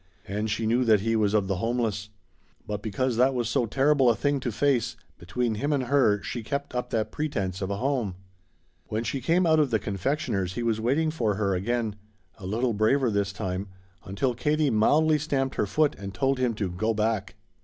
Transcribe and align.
And 0.27 0.49
she 0.49 0.65
knew 0.65 0.83
that 0.85 1.01
he 1.01 1.15
was 1.15 1.35
of 1.35 1.47
the 1.47 1.57
homeless. 1.57 2.09
But 2.65 2.81
because 2.81 3.17
that 3.17 3.35
was 3.35 3.47
so 3.47 3.67
terrible 3.67 4.09
a 4.09 4.15
thing 4.15 4.39
to 4.39 4.51
face, 4.51 4.95
between 5.19 5.53
him 5.53 5.71
and 5.71 5.83
her 5.83 6.23
she 6.23 6.41
kept 6.41 6.73
up 6.73 6.89
that 6.89 7.11
pretense 7.11 7.61
of 7.61 7.69
a 7.69 7.77
home. 7.77 8.15
When 8.87 9.03
she 9.03 9.21
came 9.21 9.45
out 9.45 9.59
from 9.59 9.69
the 9.69 9.77
confectioner's 9.77 10.53
he 10.55 10.63
was 10.63 10.81
waiting 10.81 11.11
for 11.11 11.35
her 11.35 11.53
again, 11.53 11.97
a 12.39 12.47
little 12.47 12.73
braver 12.73 13.11
this 13.11 13.31
time, 13.31 13.67
until 14.03 14.33
Katie 14.33 14.71
mildly 14.71 15.19
stamped 15.19 15.53
her 15.53 15.67
foot 15.67 15.93
and 15.99 16.15
told 16.15 16.39
him 16.39 16.55
to 16.55 16.71
"Go 16.71 16.95
back!" 16.95 17.35